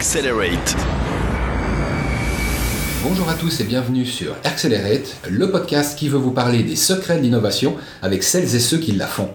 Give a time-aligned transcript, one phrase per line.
[0.00, 0.76] Accelerate.
[3.02, 7.18] Bonjour à tous et bienvenue sur Accelerate, le podcast qui veut vous parler des secrets
[7.18, 9.28] de l'innovation avec celles et ceux qui la font.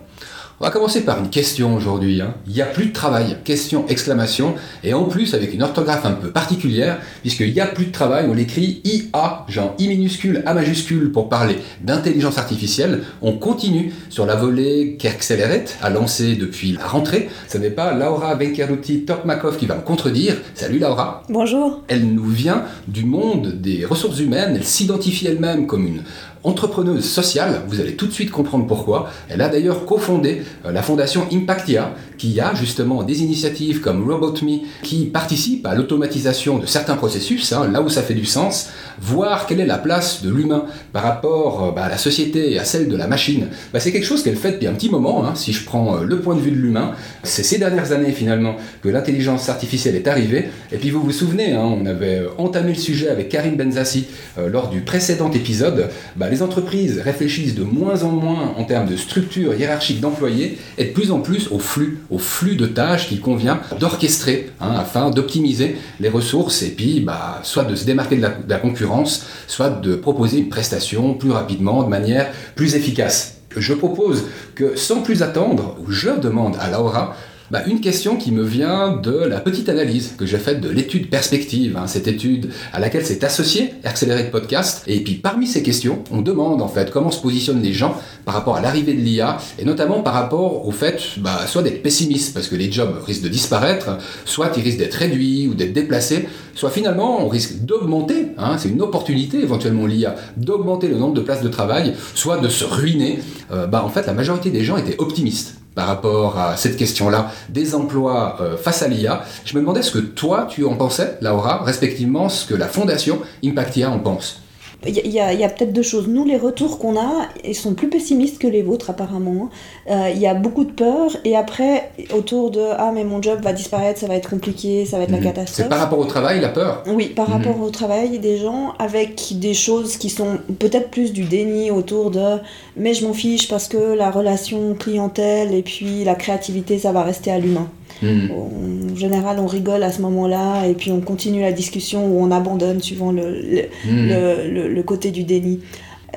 [0.62, 2.22] On va commencer par une question aujourd'hui.
[2.22, 2.34] hein.
[2.48, 3.36] Il n'y a plus de travail.
[3.44, 4.56] Question, exclamation.
[4.86, 8.28] Et en plus, avec une orthographe un peu particulière, puisqu'il n'y a plus de travail,
[8.30, 13.04] on l'écrit IA, genre I minuscule, A majuscule, pour parler d'intelligence artificielle.
[13.22, 17.28] On continue sur la volée qu'Accelerate a lancée depuis la rentrée.
[17.50, 20.36] Ce n'est pas Laura Venkeruti Tokmakov qui va me contredire.
[20.54, 21.24] Salut Laura.
[21.28, 21.84] Bonjour.
[21.90, 24.54] Elle nous vient du monde des ressources humaines.
[24.56, 26.04] Elle s'identifie elle-même comme une
[26.46, 27.64] entrepreneuse sociale.
[27.68, 29.10] Vous allez tout de suite comprendre pourquoi.
[29.30, 34.62] Elle a d'ailleurs cofondé euh, la fondation Impactia, qui a justement des initiatives comme RobotMe
[34.84, 38.70] qui participent à l'automatisation de certains processus, hein, là où ça fait du sens,
[39.02, 42.60] voir quelle est la place de l'humain par rapport euh, bah, à la société et
[42.60, 43.48] à celle de la machine.
[43.74, 46.04] Bah, c'est quelque chose qu'elle fait depuis un petit moment, hein, si je prends euh,
[46.04, 46.92] le point de vue de l'humain.
[47.24, 50.46] C'est ces dernières années finalement que l'intelligence artificielle est arrivée.
[50.72, 54.06] Et puis vous vous souvenez, hein, on avait entamé le sujet avec Karim Benzassi
[54.38, 55.90] lors du précédent épisode.
[56.16, 60.84] Bah, les entreprises réfléchissent de moins en moins en termes de structure hiérarchique d'employés et
[60.84, 65.12] de plus en plus au flux, au flux de tâches qu'il convient d'orchestrer hein, afin
[65.12, 69.26] d'optimiser les ressources et puis bah, soit de se démarquer de la, de la concurrence,
[69.48, 73.38] soit de proposer une prestation plus rapidement, de manière plus efficace.
[73.56, 77.16] Je propose que sans plus attendre, je demande à Laura
[77.52, 81.10] bah, une question qui me vient de la petite analyse que j'ai faite de l'étude
[81.10, 84.84] perspective, hein, cette étude à laquelle s'est associé Accelerate Podcast.
[84.88, 88.34] Et puis parmi ces questions, on demande en fait comment se positionnent les gens par
[88.34, 92.34] rapport à l'arrivée de l'IA et notamment par rapport au fait bah, soit d'être pessimiste
[92.34, 96.28] parce que les jobs risquent de disparaître, soit ils risquent d'être réduits ou d'être déplacés,
[96.56, 101.22] soit finalement on risque d'augmenter, hein, c'est une opportunité éventuellement l'IA, d'augmenter le nombre de
[101.22, 103.20] places de travail, soit de se ruiner.
[103.52, 107.32] Euh, bah, en fait la majorité des gens étaient optimistes par rapport à cette question-là
[107.50, 109.24] des emplois euh, face à l'IA.
[109.44, 113.20] Je me demandais ce que toi tu en pensais, Laura, respectivement ce que la fondation
[113.44, 114.42] Impactia en pense.
[114.88, 116.08] Il y a, peut-être deux choses.
[116.08, 119.50] Nous, les retours qu'on a, ils sont plus pessimistes que les vôtres, apparemment.
[119.90, 121.12] Euh, il y a beaucoup de peur.
[121.26, 124.98] Et après, autour de Ah, mais mon job va disparaître, ça va être compliqué, ça
[124.98, 125.24] va être la Mhm.
[125.24, 125.56] catastrophe.
[125.66, 126.84] C'est par rapport au travail, la peur?
[126.88, 127.36] Oui, par Mhm.
[127.36, 132.12] rapport au travail des gens, avec des choses qui sont peut-être plus du déni autour
[132.12, 132.38] de
[132.78, 137.04] mais je m'en fiche parce que la relation clientèle et puis la créativité, ça va
[137.04, 137.70] rester à l'humain.
[138.02, 138.30] Mhm.
[138.32, 142.32] En général, on rigole à ce moment-là et puis on continue la discussion ou on
[142.32, 145.62] abandonne suivant le, le, le, le- le côté du déni.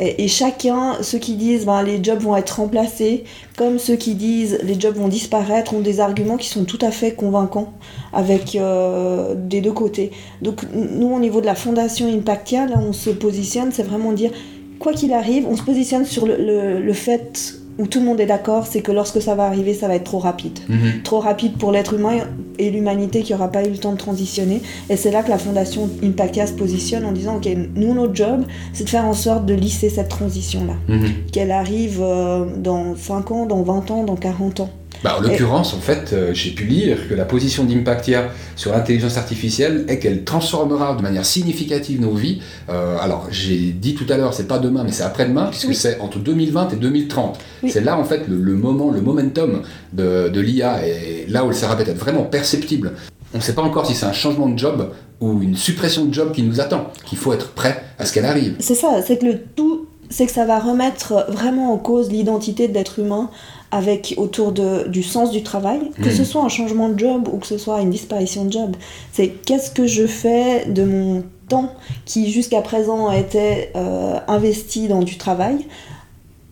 [0.01, 3.25] Et, et chacun, ceux qui disent ben, les jobs vont être remplacés,
[3.57, 6.91] comme ceux qui disent les jobs vont disparaître, ont des arguments qui sont tout à
[6.93, 7.73] fait convaincants
[8.13, 10.13] avec euh, des deux côtés.
[10.43, 14.31] Donc nous, au niveau de la fondation Impactia, là on se positionne, c'est vraiment dire,
[14.79, 18.21] quoi qu'il arrive, on se positionne sur le, le- le fait où tout le monde
[18.21, 21.03] est d'accord, c'est que lorsque ça va arriver, ça va être trop rapide Mhm.
[21.05, 22.19] trop rapide pour l'être humain
[22.59, 24.61] et l'humanité qui n'aura pas eu le temps de transitionner.
[24.91, 28.43] Et c'est là que la fondation Impactia se positionne en disant, ok, nous, notre job,
[28.73, 30.75] c'est de faire en sorte de lisser cette transition-là.
[30.89, 31.09] Mhm.
[31.33, 34.71] Qu'elle arrive euh, dans 5 ans, dans 20 ans, dans 40 ans.
[35.05, 39.17] Bah, en l'occurrence, en fait, euh, j'ai pu lire que la position d'Impactia sur l'intelligence
[39.17, 42.41] artificielle est qu'elle transformera de manière significative nos vies.
[42.69, 45.75] Euh, alors, j'ai dit tout à l'heure, c'est pas demain, mais c'est après-demain, puisque Oui.
[45.77, 47.39] c'est entre 2020 et 2030.
[47.63, 47.71] Oui.
[47.71, 51.53] C'est là, en fait, le, le moment, le momentum de, de l'IA, et là où
[51.53, 52.93] ça va être vraiment perceptible.
[53.35, 56.15] On ne sait pas encore si c'est un changement de job ou une suppression de
[56.15, 58.57] job qui nous attend, qu'il faut être prêt à ce qu'elle arrive.
[58.59, 62.69] C'est ça, c'est que le tout, c'est que ça va remettre vraiment en cause l'identité
[62.69, 63.29] de l'être humain
[63.71, 67.39] avec autour de, du sens du travail, que ce soit un changement de job ou
[67.39, 68.77] que ce soit une disparition de job.
[69.13, 71.73] C'est qu'est-ce que je fais de mon temps
[72.05, 75.67] qui jusqu'à présent était euh, investi dans du travail.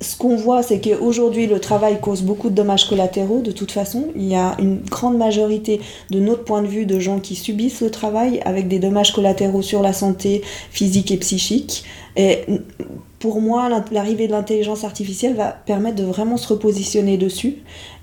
[0.02, 4.08] Ce qu'on voit, c'est qu'aujourd'hui, le travail cause beaucoup de dommages collatéraux, de toute façon.
[4.14, 7.80] Il y a une grande majorité, de notre point de vue, de gens qui subissent
[7.80, 11.84] le travail avec des dommages collatéraux sur la santé physique et psychique.
[12.16, 12.40] Et
[13.18, 17.56] pour moi, l'arrivée de l'intelligence artificielle va permettre de vraiment se repositionner dessus.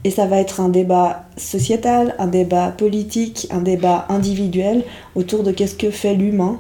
[0.04, 4.84] Et ça va être un débat sociétal, un débat politique, un débat individuel
[5.16, 6.60] autour de qu'est-ce que fait l'humain.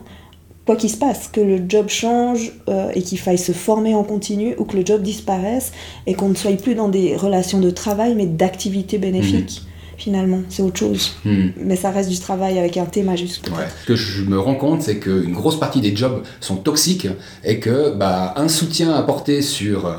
[0.65, 4.03] Quoi qu'il se passe, que le job change euh, et qu'il faille se former en
[4.03, 5.73] continu ou que le job disparaisse
[6.07, 9.63] et qu'on ne soit plus dans des relations de travail mais d'activité bénéfique.
[10.03, 11.13] Finalement, c'est autre chose.
[11.23, 11.51] Hmm.
[11.55, 13.53] Mais ça reste du travail avec un T majuscule.
[13.53, 13.67] Ouais.
[13.83, 17.07] Ce que je me rends compte, c'est qu'une grosse partie des jobs sont toxiques
[17.45, 19.93] et que bah, un soutien apporté sur euh,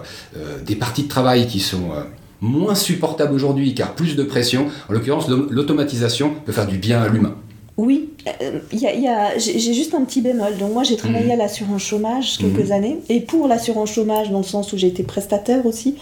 [0.67, 2.03] des parties de travail qui sont euh,
[2.43, 7.01] moins supportables aujourd'hui car plus de pression, en l'occurrence l'au- l'automatisation peut faire du bien
[7.01, 7.35] à l'humain.
[7.77, 8.11] Oui,
[8.41, 10.57] euh, y a- il y a- j'ai juste un petit bémol.
[10.59, 11.31] Donc moi j'ai travaillé Mhm.
[11.33, 12.73] à l'assurance chômage quelques Mhm.
[12.73, 15.97] années et pour l'assurance chômage dans le sens où j'ai été prestataire aussi.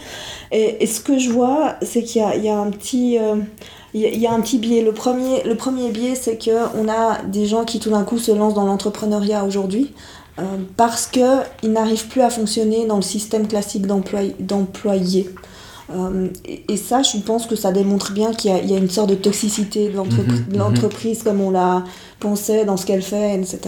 [0.51, 3.17] Et, et ce que je vois, c'est qu'il y a, il y a un petit,
[3.17, 3.35] euh,
[3.95, 4.81] Il y, a un petit biais.
[4.81, 8.31] Le premier, le premier biais, c'est qu'on a des gens qui tout d'un coup se
[8.31, 9.91] lancent dans l'entrepreneuriat aujourd'hui
[10.39, 10.41] euh,
[10.77, 15.29] parce qu'ils n'arrivent plus à fonctionner dans le système classique d'employés.
[15.91, 19.15] Euh, et, ça, je pense que ça démontre bien qu'il y, a une sorte de
[19.15, 21.83] toxicité de mhm, l'entreprise comme on la
[22.19, 23.59] pensait dans ce qu'elle fait, etc.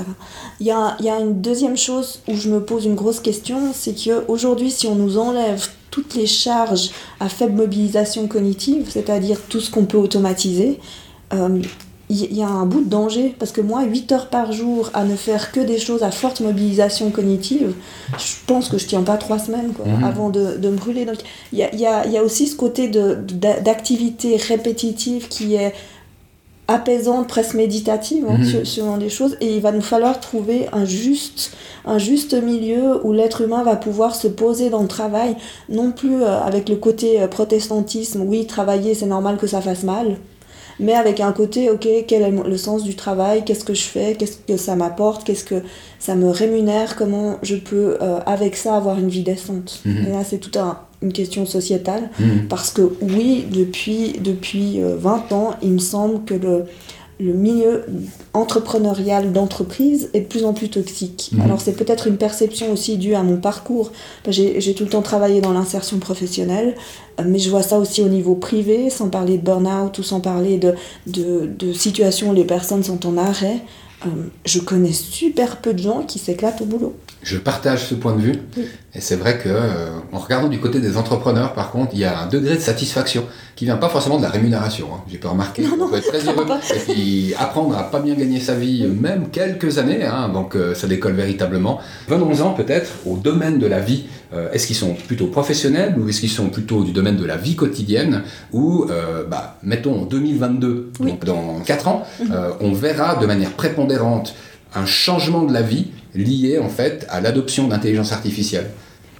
[0.59, 3.19] Il y, a, il y a une deuxième chose où je me pose une grosse
[3.19, 9.39] question, c'est qu'aujourd'hui, si on nous enlève toutes les charges à faible mobilisation cognitive, c'est-à-dire
[9.49, 10.79] tout ce qu'on peut automatiser,
[11.33, 11.61] euh,
[12.09, 15.03] il y a un bout de danger parce que moi 8 heures par jour à
[15.03, 17.73] ne faire que des choses à forte mobilisation cognitive
[18.17, 20.03] je pense que je tiens pas trois semaines quoi, mhm.
[20.03, 21.17] avant de, de, me brûler donc
[21.51, 25.73] il y a, y, a, y a, aussi ce côté d'activité répétitive qui est
[26.67, 28.65] apaisante presque méditative hein, mhm.
[28.65, 31.53] selon des choses et il va nous falloir trouver un juste
[31.85, 35.35] un juste milieu où l'être humain va pouvoir se poser dans le travail
[35.69, 39.83] non plus euh, avec le côté euh, protestantisme oui travailler c'est normal que ça fasse
[39.83, 40.17] mal
[40.79, 44.15] mais avec un côté, ok, quel est le sens du travail, qu'est-ce que je fais,
[44.17, 45.61] qu'est-ce que ça m'apporte, qu'est-ce que
[45.99, 49.81] ça me rémunère, comment je peux euh, avec ça avoir une vie décente.
[49.85, 50.05] Mhm.
[50.07, 50.57] Et là, c'est toute
[51.01, 52.47] une question sociétale, mhm.
[52.49, 56.65] parce que oui, depuis, depuis 20 euh, ans, il me semble que le,
[57.19, 57.85] le milieu
[58.33, 61.29] entrepreneurial d'entreprise est de plus en plus toxique.
[61.31, 61.41] Mhm.
[61.41, 63.91] Alors c'est peut-être une perception aussi due à mon parcours.
[64.27, 66.75] J'ai tout le temps travaillé dans l'insertion professionnelle,
[67.19, 70.19] euh, mais je vois ça aussi au niveau privé, sans parler de burn-out ou sans
[70.19, 70.75] parler de,
[71.07, 73.61] de, de situations où les personnes sont en arrêt.
[74.05, 74.09] Euh,
[74.45, 76.95] je connais super peu de gens qui s'éclatent au boulot.
[77.25, 78.35] Je partage ce point de vue.
[78.93, 82.05] Et c'est vrai que, euh, en regardant du côté des entrepreneurs, par contre, il y
[82.05, 83.25] a un degré de satisfaction
[83.55, 84.89] qui vient pas forcément de la rémunération.
[84.93, 84.99] Hein.
[85.09, 85.63] J'ai pas remarqué.
[85.67, 86.45] on peut être très heureux.
[86.75, 90.75] Et puis apprendre à pas bien gagner sa vie, même quelques années, hein, donc euh,
[90.75, 91.79] ça décolle véritablement.
[92.07, 94.05] Venons-en peut-être au domaine de la vie.
[94.31, 97.37] Euh, est-ce qu'ils sont plutôt professionnels ou est-ce qu'ils sont plutôt du domaine de la
[97.37, 98.21] vie quotidienne
[98.53, 98.85] Ou,
[99.29, 102.35] bah, mettons en 2022, donc dans 4 ans, mhm.
[102.61, 104.35] on verra de manière prépondérante
[104.75, 108.69] un changement de la vie lié en fait à l'adoption d'intelligence artificielle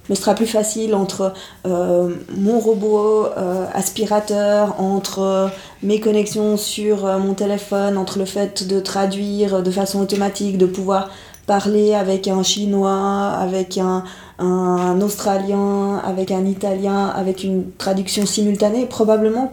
[0.08, 1.34] mais ce sera plus facile entre
[1.66, 5.48] euh, mon robot euh, aspirateur, entre euh,
[5.82, 11.10] mes connexions sur mon téléphone, entre le fait de traduire de façon automatique, de pouvoir
[11.46, 14.04] parler avec un chinois, avec un,
[14.38, 18.86] un australien, avec un italien, avec une traduction simultanée.
[18.86, 19.52] Probablement,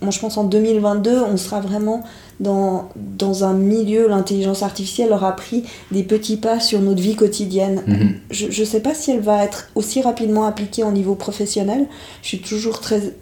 [0.00, 2.02] moi je pense en 2022, on sera vraiment
[2.40, 7.16] dans, dans un milieu où l'intelligence artificielle aura pris des petits pas sur notre vie
[7.16, 7.82] quotidienne.
[7.86, 8.14] Mhm.
[8.30, 11.86] Je ne sais pas si elle va être aussi rapidement appliquée au niveau professionnel.
[12.22, 13.14] Je suis toujours très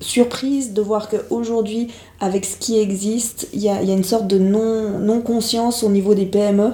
[0.00, 1.88] surprise de voir qu'aujourd'hui,
[2.20, 5.92] avec ce qui existe, il y a, y a, une sorte de non-conscience non au
[5.92, 6.72] niveau des PME.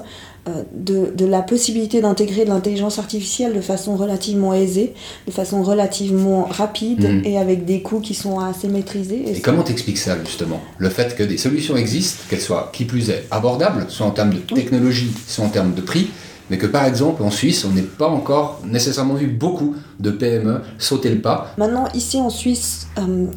[0.49, 4.93] Euh, de, de, la possibilité d'intégrer de l'intelligence artificielle de façon relativement aisée,
[5.29, 7.23] de façon relativement rapide mhm.
[7.25, 9.23] et avec des coûts qui sont assez maîtrisés.
[9.29, 10.61] Et, comment t'expliques ça justement?
[10.79, 14.35] Le fait que des solutions existent, qu'elles soient qui plus est abordables, soit en termes
[14.35, 16.11] de technologie, soit en termes de prix,
[16.53, 20.61] mais que par exemple en Suisse, on n'est pas encore nécessairement vu beaucoup de PME
[20.77, 21.55] sauter le pas.
[21.57, 23.29] Maintenant, ici en Suisse, euh,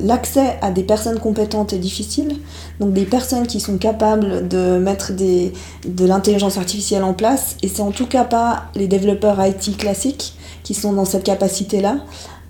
[0.00, 2.40] l'accès à des personnes compétentes est difficile.
[2.80, 7.82] Donc des personnes qui sont capables de mettre de l'intelligence artificielle en place, et c'est
[7.82, 11.98] en tout cas pas les développeurs IT classiques qui sont dans cette capacité-là.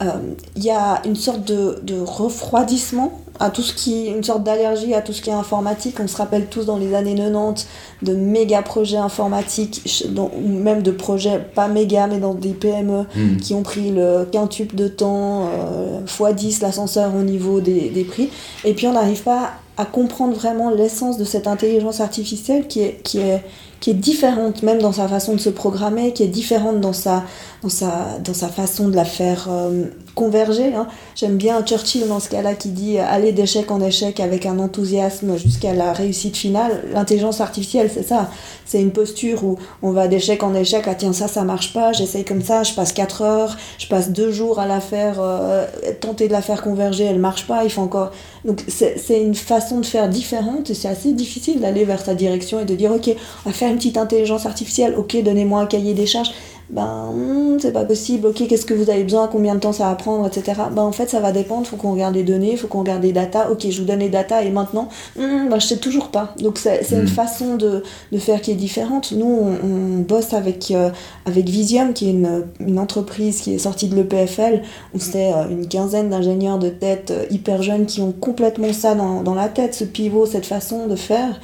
[0.01, 0.13] Il euh,
[0.57, 5.13] y a une sorte de refroidissement à tout ce qui une sorte d'allergie à tout
[5.13, 5.97] ce qui est informatique.
[6.01, 7.67] On se rappelle tous dans les années 90
[8.03, 13.37] de méga projets informatiques, ou même de projets pas méga mais dans des PME hmm.
[13.39, 18.31] qui ont pris le quintuple de temps, euh, x10 l'ascenseur au niveau des, des, prix.
[18.65, 23.01] Et puis on n'arrive pas à comprendre vraiment l'essence de cette intelligence artificielle qui est,
[23.03, 23.43] qui est,
[23.81, 27.25] qui est différente même dans sa façon de se programmer, qui est différente dans sa,
[27.63, 30.75] dans sa, dans sa façon de la faire euh, converger.
[30.75, 30.87] Hein.
[31.17, 34.59] J'aime bien Churchill dans ce cas-là qui dit euh, aller d'échec en échec avec un
[34.59, 36.85] enthousiasme jusqu'à la réussite finale.
[36.93, 38.31] L'intelligence artificielle, c'est ça.
[38.67, 40.85] C'est une posture où on va d'échec en échec.
[40.87, 41.93] Ah tiens, ça, ça marche pas.
[41.93, 42.63] J'essaye comme ça.
[42.63, 43.57] Je passe 4 heures.
[43.79, 45.67] Je passe 2 jours à la faire, euh,
[46.01, 47.05] tenter de la faire converger.
[47.05, 47.65] Elle marche pas.
[47.65, 48.13] Il faut encore.
[48.45, 52.65] Donc c'est une façon de faire différente c'est assez difficile d'aller vers sa direction et
[52.65, 53.11] de dire ok,
[53.45, 54.95] on va faire une petite intelligence artificielle.
[54.97, 56.31] Ok, donnez-moi un cahier des charges
[56.71, 59.89] ben hmm, c'est pas possible, ok qu'est-ce que vous avez besoin, combien de temps ça
[59.89, 60.63] va prendre, etc.
[60.73, 63.13] Ben en fait ça va dépendre, faut qu'on regarde les données, faut qu'on regarde les
[63.13, 66.35] datas, ok je vous donne les datas et maintenant, hmm, ben je sais toujours pas.
[66.39, 67.09] Donc c'est une hmm.
[67.09, 69.13] façon de, de, faire qui est différente.
[69.13, 70.91] Nous on, bosse avec, euh,
[71.27, 74.63] avec Visium qui est une, une, entreprise qui est sortie de l'EPFL
[74.95, 78.95] où c'est euh, une quinzaine d'ingénieurs de tête euh, hyper jeunes qui ont complètement ça
[78.95, 81.41] dans, dans la tête, ce pivot, cette façon de faire.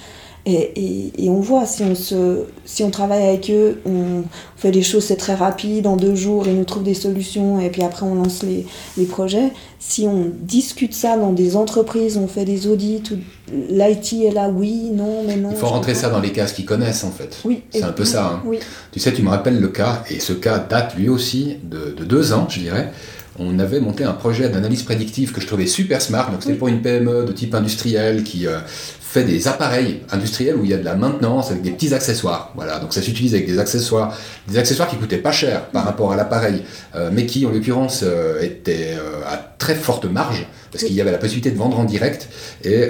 [0.46, 4.22] Et, et, on voit, si on, se, si on travaille avec eux, on
[4.56, 7.68] fait des choses, c'est très rapide, en deux jours, ils nous trouvent des solutions, et
[7.68, 8.66] puis après on lance les,
[8.96, 9.52] les projets.
[9.78, 13.02] Si on discute ça dans des entreprises, on fait des audits,
[13.52, 15.50] l'IT est là, oui, non, mais non.
[15.50, 17.36] Il faut rentrer ça dans les cases qu'ils connaissent en fait.
[17.44, 17.62] Oui.
[17.70, 18.26] C'est un peu ça.
[18.26, 18.42] Hein.
[18.46, 18.60] Oui.
[18.92, 22.04] Tu sais, tu me rappelles le cas, et ce cas date lui aussi de, de
[22.04, 22.92] deux ans, je dirais
[23.40, 26.30] on avait monté un projet d'analyse prédictive que je trouvais super smart.
[26.30, 28.58] Donc c'était pour une PME de type industriel qui euh,
[29.10, 32.52] fait des appareils industriels où il y a de la maintenance avec des petits accessoires.
[32.54, 36.12] Voilà, donc ça s'utilise avec des accessoires, des accessoires qui coûtaient pas cher par rapport
[36.12, 36.62] à l'appareil,
[36.94, 41.00] euh, mais qui en l'occurrence euh, étaient euh, à très forte marge parce qu'il y
[41.00, 42.28] avait la possibilité de vendre en direct
[42.62, 42.88] et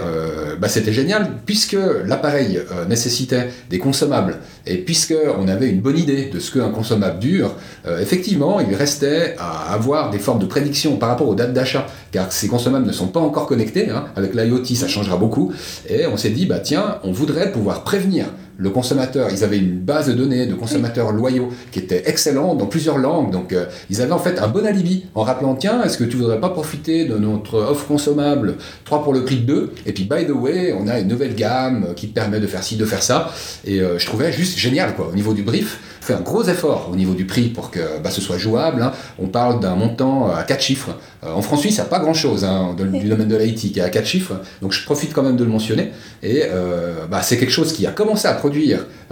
[0.61, 2.61] bah, c'était génial puisque l'appareil
[2.91, 4.37] nécessitait des consommables
[4.67, 7.55] et puisque on avait une bonne idée de ce qu'un consommable dure,
[7.99, 12.31] effectivement il restait à avoir des formes de prédiction par rapport aux dates d'achat car
[12.31, 13.89] ces consommables ne sont pas encore connectés.
[13.89, 14.05] Hein.
[14.15, 15.55] Avec l'IoT ça changera beaucoup
[15.89, 18.27] et on s'est dit, bah tiens, on voudrait pouvoir prévenir
[18.61, 19.29] le consommateur.
[19.33, 23.33] Ils avaient une base de données de consommateurs loyaux qui était excellente dans plusieurs langues.
[23.33, 26.17] Donc, euh, ils avaient en fait un bon alibi en rappelant, tiens, est-ce que tu
[26.17, 30.05] voudrais pas profiter de notre offre consommable 3 pour le prix de 2 Et puis,
[30.05, 33.03] by the way, on a une nouvelle gamme qui permet de faire ci, de faire
[33.03, 33.33] ça.
[33.65, 36.89] Et euh, je trouvais juste génial, quoi, au niveau du brief fait un gros effort
[36.91, 38.83] au niveau du prix pour que bah, ce soit jouable.
[38.83, 38.93] Hein.
[39.19, 40.97] On parle d'un montant à 4 chiffres.
[41.25, 44.07] Euh, en France-Suisse, ça pas grand-chose hein, du domaine de l'IT qui est à 4
[44.07, 44.35] chiffres.
[44.63, 45.91] Donc je profite quand même de le mentionner.
[46.23, 48.50] Et euh, bah, c'est quelque chose qui a commencé à produire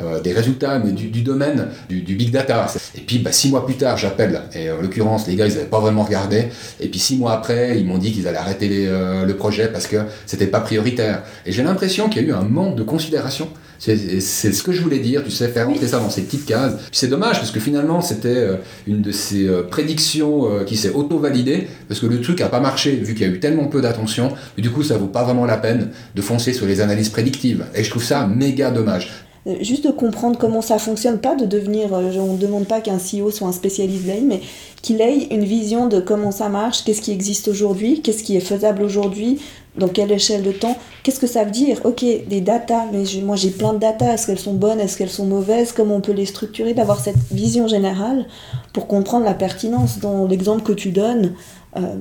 [0.01, 2.67] euh, des résultats mais du, domaine du, big data.
[2.97, 4.43] Et puis bah, six mois plus tard, j'appelle.
[4.55, 6.49] Et en l'occurrence, les gars, ils n'avaient pas vraiment regardé.
[6.81, 9.97] Et puis six mois après, ils m'ont dit qu'ils allaient arrêter le projet parce que
[10.27, 11.23] c'était pas prioritaire.
[11.47, 14.83] Et j'ai l'impression qu'il y a eu un manque de considération c'est ce que je
[14.83, 16.75] voulais dire, tu sais, faire rentrer ça dans ces petites cases.
[16.91, 20.91] c'est dommage parce que finalement, c'était euh, une de ces euh, prédictions euh, qui s'est
[20.91, 23.81] auto-validée parce que le truc n'a pas marché vu qu'il y a eu tellement peu
[23.81, 24.33] d'attention.
[24.57, 27.65] Du coup, ça vaut pas vraiment la peine de foncer sur les analyses prédictives.
[27.75, 29.28] Et je trouve ça méga dommage
[29.61, 33.31] juste de comprendre comment ça fonctionne, pas de devenir, on ne demande pas qu'un CEO
[33.31, 34.41] soit un spécialiste d'AI, mais
[34.83, 38.41] qu'il ait une vision de comment ça marche, qu'est-ce qui existe aujourd'hui, qu'est-ce qui est
[38.41, 39.41] faisable aujourd'hui,
[39.77, 41.81] dans quelle échelle de temps Qu'est-ce que ça veut dire?
[41.85, 45.09] Ok, des datas, mais moi j'ai plein de datas, est-ce qu'elles sont bonnes, est-ce qu'elles
[45.09, 45.73] sont mauvaises?
[45.73, 46.75] Comment on peut les structurer?
[46.75, 48.27] D'avoir cette vision générale
[48.73, 50.01] pour comprendre la pertinence.
[50.01, 51.33] Dans l'exemple que tu donnes,
[51.77, 51.97] euh,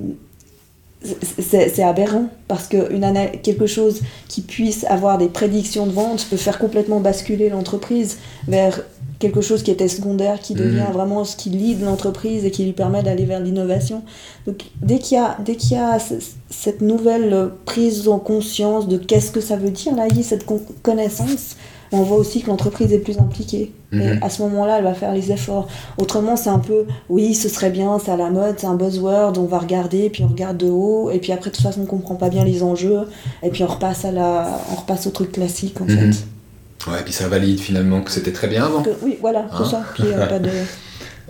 [1.04, 3.06] c'est aberrant parce que une
[3.44, 8.82] quelque chose qui puisse avoir des prédictions de vente peut faire complètement basculer l'entreprise vers
[9.20, 10.94] quelque chose qui était secondaire, qui devient mhm.
[10.94, 14.04] vraiment ce qui lead l'entreprise et qui lui permet d'aller vers l'innovation.
[14.46, 15.98] Donc dès qu'il y a, dès qu'il y a
[16.50, 20.46] cette nouvelle prise en conscience de qu'est-ce que ça veut dire, là, cette
[20.84, 21.56] connaissance,
[21.91, 23.74] on voit aussi que l'entreprise est plus impliquée.
[23.94, 24.20] Et mhm.
[24.22, 25.67] à ce moment-là, elle va faire les efforts.
[25.98, 29.38] Autrement, c'est un peu, oui, ce serait bien, c'est à la mode, c'est un buzzword,
[29.38, 31.86] on va regarder, puis on regarde de haut, et puis après, de toute façon, on
[31.86, 33.03] comprend pas bien les enjeux,
[33.44, 36.13] et puis on repasse, à la, on repasse au truc classique, en mhm.
[36.13, 36.91] fait.
[36.91, 38.84] Ouais, et puis ça valide finalement que c'était très bien avant.
[39.01, 40.27] oui, voilà, c'est hein ça.
[40.27, 40.50] pas de...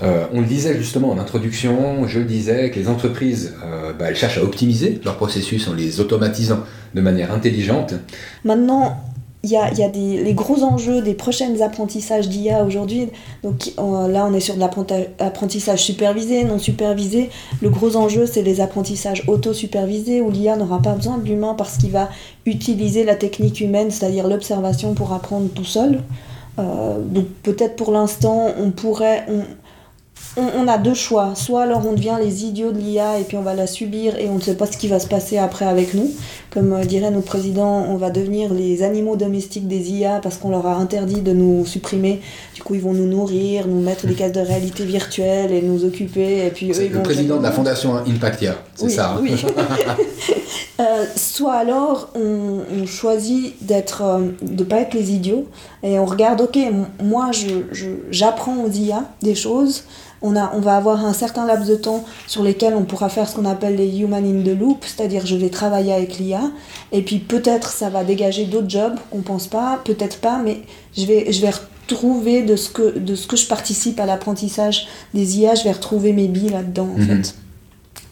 [0.03, 4.05] Euh, on le disait justement en introduction, je le disais que les entreprises, euh, bah,
[4.09, 6.59] elles cherchent à optimiser leur processus en les automatisant
[6.93, 7.95] de manière intelligente.
[8.43, 9.03] Maintenant,
[9.47, 13.07] il y a, les gros enjeux des prochains apprentissages d'IA aujourd'hui.
[13.43, 17.29] Là, on est sur de l'apprentissage supervisé, non supervisé.
[17.61, 21.77] Le gros enjeu, c'est les apprentissages auto-supervisés où l'IA n'aura pas besoin de l'humain parce
[21.77, 22.09] qu'il va
[22.45, 26.01] utiliser la technique humaine, c'est-à-dire l'observation pour apprendre tout seul.
[26.59, 29.25] Euh, donc peut-être pour l'instant, on pourrait
[30.67, 31.33] a deux choix.
[31.35, 34.29] Soit alors on devient les idiots de l'IA et puis on va la subir et
[34.29, 36.11] on ne sait pas ce qui va se passer après avec nous.
[36.49, 40.49] Comme euh, dirait notre président, on va devenir les animaux domestiques des IA parce qu'on
[40.49, 42.21] leur a interdit de nous supprimer.
[42.57, 45.85] Du coup, ils vont nous nourrir, nous mettre des cases de réalité virtuelle et nous
[45.85, 46.43] occuper.
[46.47, 49.11] Et puis, le président de la fondation Impactia, c'est ça.
[49.11, 49.19] Hein.
[49.21, 49.35] Oui.
[50.79, 55.47] Euh, soit alors on, choisit d'être, euh, de pas être les idiots
[55.81, 56.59] et on regarde, ok,
[57.01, 57.31] moi
[58.11, 59.85] j'apprends aux IA des choses
[60.21, 63.27] on, a, on va avoir un certain laps de temps sur lesquels on pourra faire
[63.27, 66.41] ce qu'on appelle les human in the loop, c'est-à-dire je vais travailler avec l'IA,
[66.91, 70.61] et puis peut-être ça va dégager d'autres jobs qu'on pense pas, peut-être pas, mais
[70.95, 71.51] je vais, je vais
[71.93, 75.71] retrouver de ce, que, de ce que je participe à l'apprentissage des IA, je vais
[75.71, 77.23] retrouver mes billes là-dedans en mhm.
[77.23, 77.35] fait.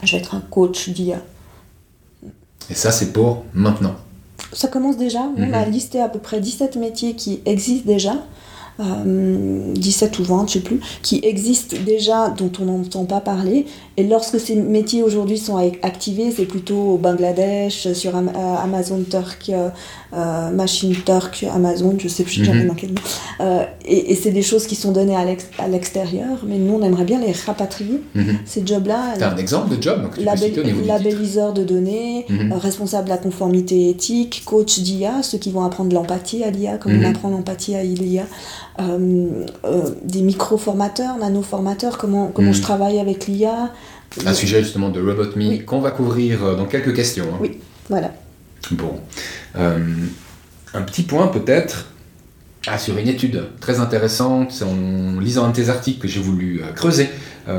[0.03, 1.21] Je vais être un coach d'IA.
[2.69, 3.95] Et ça, c'est pour maintenant
[4.53, 5.21] Ça commence déjà.
[5.37, 8.15] On a listé à peu près 17 métiers qui existent déjà.
[8.77, 13.67] 17 ou 20, je sais plus, qui existent déjà, dont on n'entend pas parler.
[13.95, 19.49] Et lorsque ces métiers aujourd'hui sont activés, c'est plutôt au Bangladesh, sur Amazon Turk,
[20.53, 22.67] Machine Turk, Amazon, je sais plus jamais mhm.
[22.67, 23.61] dans quel nom.
[23.85, 27.19] et, et c'est des choses qui sont données à l'extérieur, mais nous on aimerait bien
[27.19, 28.37] les rapatrier, mhm.
[28.45, 29.13] ces jobs-là.
[29.17, 32.53] C'est un exemple de job donc, Labelliseur de données, mhm.
[32.53, 36.93] responsable de la conformité éthique, coach d'IA, ceux qui vont apprendre l'empathie à l'IA, comme
[36.99, 38.23] on apprend l'empathie à l'IA.
[38.79, 43.71] Euh, euh, des micro-formateurs, nano-formateurs, comment, comment je travaille avec l'IA.
[44.25, 47.25] Un sujet justement de RobotMe qu'on va couvrir euh, dans quelques questions.
[47.33, 47.37] Hein.
[47.39, 48.11] Oui, voilà.
[48.71, 48.99] Bon.
[49.55, 51.87] Un petit point peut-être.
[52.67, 56.61] Ah, sur une étude très intéressante, en lisant un de tes articles que j'ai voulu
[56.75, 57.09] creuser,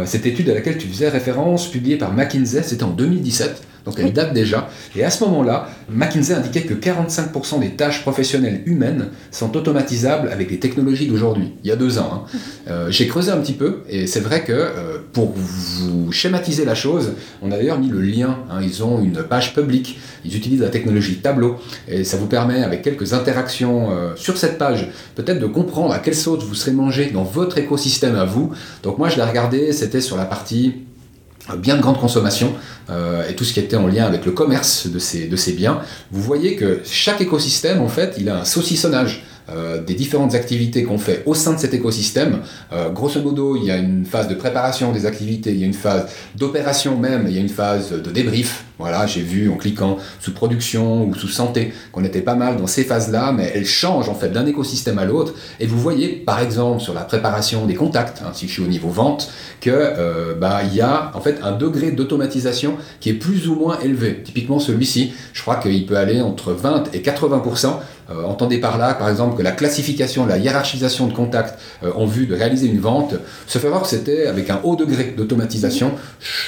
[0.04, 4.12] cette étude à laquelle tu faisais référence, publiée par McKinsey, c'était en 2017 donc elle
[4.12, 4.68] date déjà.
[4.96, 10.50] Et à ce moment-là, McKinsey indiquait que 45% des tâches professionnelles humaines sont automatisables avec
[10.50, 12.10] les technologies d'aujourd'hui, il y a deux ans.
[12.12, 12.22] Hein.
[12.34, 12.40] Mhm.
[12.68, 16.74] Euh, j'ai creusé un petit peu, et c'est vrai que euh, pour vous schématiser la
[16.74, 17.12] chose,
[17.42, 18.38] on a d'ailleurs mis le lien.
[18.50, 18.58] Hein.
[18.62, 22.82] ils ont une page publique, ils utilisent la technologie Tableau, et ça vous permet, avec
[22.82, 27.10] quelques interactions euh, sur cette page, peut-être de comprendre à quelle sauce vous serez mangé
[27.12, 28.50] dans votre écosystème à vous.
[28.82, 30.86] Donc moi, je l'ai regardé, c'était sur la partie
[31.54, 32.54] bien de grande consommation
[32.90, 35.52] euh, et tout ce qui était en lien avec le commerce de ces, de ces
[35.52, 35.80] biens,
[36.10, 39.24] vous voyez que chaque écosystème, en fait, il a un saucissonnage.
[39.48, 42.40] Euh, des différentes activités qu'on fait au sein de cet écosystème.
[42.72, 45.66] Euh, grosso modo, il y a une phase de préparation des activités, il y a
[45.66, 48.64] une phase d'opération même, il y a une phase de débrief.
[48.78, 52.66] Voilà, j'ai vu en cliquant sous production ou sous santé qu'on était pas mal dans
[52.66, 55.34] ces phases-là, mais elles changent en fait d'un écosystème à l'autre.
[55.60, 58.66] Et vous voyez, par exemple, sur la préparation des contacts, hein, si je suis au
[58.66, 63.14] niveau vente, que euh, bah il y a en fait un degré d'automatisation qui est
[63.14, 64.22] plus ou moins élevé.
[64.24, 67.42] Typiquement celui-ci, je crois qu'il peut aller entre 20 et 80
[68.10, 72.06] euh, entendez par là, par exemple, que la classification, la hiérarchisation de contacts euh, en
[72.06, 73.14] vue de réaliser une vente,
[73.46, 75.92] se fait voir que c'était avec un haut degré d'automatisation,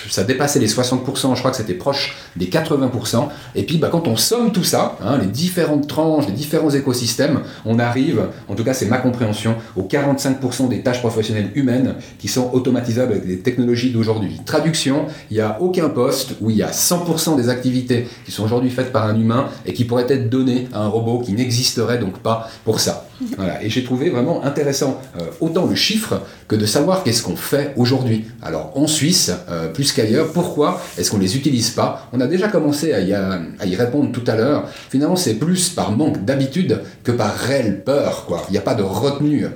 [0.08, 3.28] ça dépassait les 60%, je crois que c'était proche des 80%.
[3.54, 7.40] Et puis, bah, quand on somme tout ça, hein, les différentes tranches, les différents écosystèmes,
[7.64, 12.28] on arrive, en tout cas c'est ma compréhension, aux 45% des tâches professionnelles humaines qui
[12.28, 14.40] sont automatisables avec les technologies d'aujourd'hui.
[14.44, 18.44] Traduction, il n'y a aucun poste où il y a 100% des activités qui sont
[18.44, 21.47] aujourd'hui faites par un humain et qui pourraient être données à un robot qui n'existe
[21.48, 23.07] n'existerait donc pas pour ça.
[23.36, 23.62] Voilà.
[23.62, 27.72] Et j'ai trouvé vraiment intéressant euh, autant le chiffre que de savoir qu'est-ce qu'on fait
[27.76, 28.24] aujourd'hui.
[28.42, 32.08] Alors en Suisse, euh, plus qu'ailleurs, pourquoi est-ce qu'on les utilise pas?
[32.12, 34.68] On a déjà commencé à y, répondre tout à l'heure.
[34.90, 38.24] Finalement, c'est plus par manque d'habitude que par réelle peur.
[38.26, 38.42] Quoi.
[38.48, 39.46] Il n'y a pas de retenue.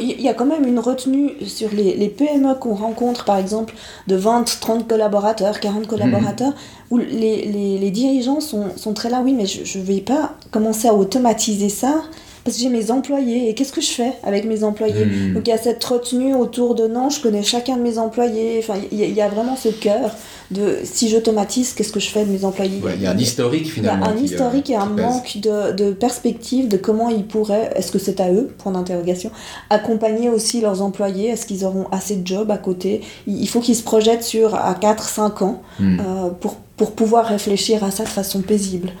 [0.00, 3.74] Il y a quand même une retenue sur les, PME qu'on rencontre, par exemple,
[4.06, 6.54] de 20, 30 collaborateurs, 40 collaborateurs, mhm.
[6.90, 10.94] où les, dirigeants sont, sont, très là, oui, mais je ne vais pas commencer à
[10.94, 12.02] automatiser ça
[12.48, 15.34] parce que j'ai mes employés et qu'est-ce que je fais avec mes employés hmm.
[15.34, 18.58] Donc il y a cette retenue autour de non, je connais chacun de mes employés.
[18.58, 20.16] Enfin, il y, a vraiment ce cœur
[20.50, 23.70] de si j'automatise, qu'est-ce que je fais de mes employés Il y a un historique
[23.70, 24.06] finalement.
[24.06, 27.70] Il y a un historique et un manque de, de, perspective de comment ils pourraient,
[27.76, 29.30] est-ce que c'est à eux, point d'interrogation,
[29.68, 33.02] accompagner aussi leurs employés, est-ce qu'ils auront assez de jobs à côté?
[33.26, 35.98] Il faut qu'ils se projettent sur à 4-5 ans hmm.
[36.00, 38.92] euh, pour, pour pouvoir réfléchir à ça de façon paisible.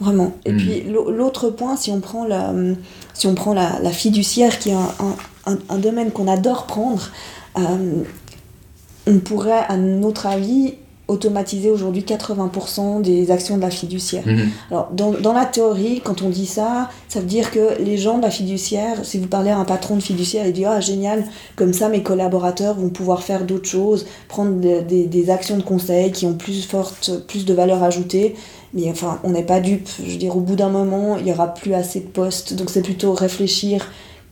[0.00, 0.32] Vraiment.
[0.46, 0.56] Et mm.
[0.56, 2.52] puis l'autre point, si on prend la,
[3.14, 7.10] si on prend la, la fiduciaire, qui est un, un, domaine qu'on adore prendre,
[7.58, 8.02] euh,
[9.06, 10.74] on pourrait, à notre avis,
[11.10, 14.24] automatiser aujourd'hui 80% des actions de la fiduciaire.
[14.26, 14.48] Mm-hmm.
[14.70, 18.18] Alors, dans, dans, la théorie, quand on dit ça, ça veut dire que les gens
[18.18, 21.24] de la fiduciaire, si vous parlez à un patron de fiduciaire, il dit Ah, génial,
[21.56, 26.26] comme ça mes collaborateurs vont pouvoir faire d'autres choses, prendre des, actions de conseil qui
[26.26, 28.34] ont plus, forte, plus de valeur ajoutée
[28.72, 29.88] mais enfin, on n'est pas dupe.
[29.98, 32.54] Je veux dire, au bout d'un moment, il n'y aura plus assez de postes.
[32.54, 33.84] Donc c'est plutôt réfléchir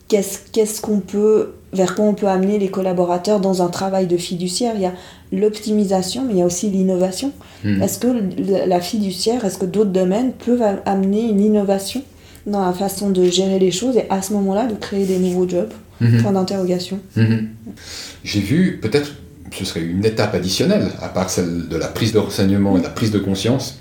[0.09, 4.73] qu'est-ce qu'on peut, vers quoi on peut amener les collaborateurs dans un travail de fiduciaire.
[4.75, 4.93] Il y a
[5.31, 7.31] l'optimisation, mais il y a aussi l'innovation.
[7.63, 7.81] Hmm.
[7.81, 8.07] Est-ce que
[8.67, 12.03] la fiduciaire, est-ce que d'autres domaines peuvent amener une innovation
[12.47, 15.47] dans la façon de gérer les choses et à ce moment-là de créer des nouveaux
[15.47, 15.71] jobs?
[16.01, 16.21] Hmm.
[16.21, 16.99] Point d'interrogation.
[17.15, 17.47] Hmm.
[18.23, 19.11] J'ai vu, peut-être
[19.51, 22.83] ce serait une étape additionnelle, à part celle de la prise de renseignement et de
[22.83, 23.79] la prise de conscience,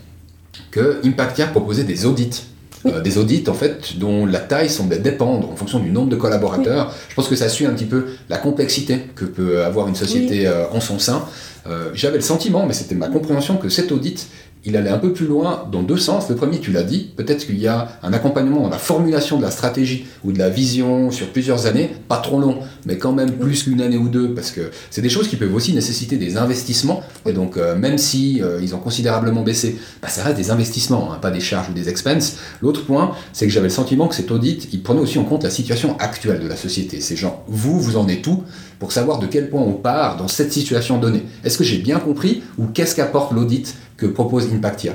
[0.70, 2.44] que Impactia proposait des audits.
[2.94, 6.16] Euh, des audits en fait dont la taille semblait dépendre en fonction du nombre de
[6.16, 6.94] collaborateurs.
[7.08, 10.46] Je pense que ça suit un petit peu la complexité que peut avoir une société
[10.46, 11.24] euh, en son sein.
[11.66, 14.26] euh, j'avais le sentiment, mais c'était ma compréhension, que cet audit
[14.64, 16.28] il allait un peu plus loin dans deux sens.
[16.28, 19.42] Le premier, tu l'as dit, peut-être qu'il y a un accompagnement dans la formulation de
[19.42, 23.32] la stratégie ou de la vision sur plusieurs années, pas trop long, mais quand même
[23.32, 26.36] plus qu'une année ou deux, parce que c'est des choses qui peuvent aussi nécessiter des
[26.36, 27.02] investissements.
[27.26, 31.12] Et donc, euh, même si euh, ils ont considérablement baissé, bah, ça reste des investissements,
[31.12, 32.36] hein, pas des charges ou des expenses.
[32.60, 35.44] L'autre point, c'est que j'avais le sentiment que cet audit, il prenait aussi en compte
[35.44, 37.00] la situation actuelle de la société.
[37.00, 38.42] C'est genre, vous, vous en êtes où
[38.78, 41.24] pour savoir de quel point on part dans cette situation donnée.
[41.44, 44.94] Est-ce que j'ai bien compris ou qu'est-ce qu'apporte l'audit que propose Impactia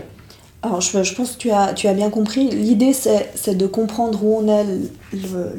[0.65, 2.47] alors, je, pense que tu as, tu as bien compris.
[2.49, 4.65] L'idée, c'est de comprendre où on est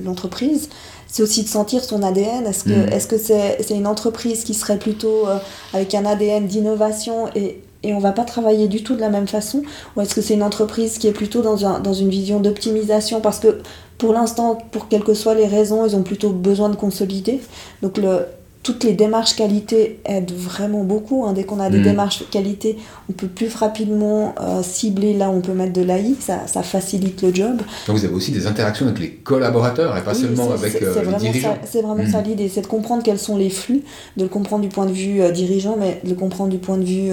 [0.03, 0.71] l'entreprise.
[1.07, 2.47] C'est aussi de sentir son ADN.
[2.47, 3.19] Est-ce que mm.
[3.19, 5.37] c'est -ce c'est une entreprise qui serait plutôt euh,
[5.75, 9.29] avec un ADN d'innovation et, et on va pas travailler du tout de la même
[9.29, 9.63] façon?
[9.95, 13.21] Ou est-ce que c'est une entreprise qui est plutôt dans, un, dans une vision d'optimisation?
[13.21, 13.61] Parce que
[13.99, 17.43] pour l'instant, pour quelles que soient les raisons, ils ont plutôt besoin de consolider.
[17.83, 18.27] Donc le,
[18.65, 21.25] toutes les démarches qualité aident vraiment beaucoup.
[21.27, 21.35] Hein.
[21.35, 21.85] Dès qu'on a des mm.
[21.85, 22.79] démarches qualité,
[23.11, 26.63] on peut plus rapidement euh, cibler là où on peut mettre de l'AI, ça, ça,
[26.63, 27.59] facilite le job.
[27.87, 31.17] Donc vous avez aussi des interactions avec les collaborateurs et pas seulement avec euh, les
[31.19, 31.59] dirigeants.
[31.71, 32.25] C'est vraiment ça mm.
[32.25, 33.83] l'idée, c'est de comprendre quels sont les flux,
[34.17, 36.79] de le comprendre du point de vue euh, dirigeant, mais de le comprendre du point
[36.79, 37.13] de vue